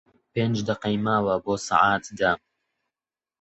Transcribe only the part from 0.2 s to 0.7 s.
پێنج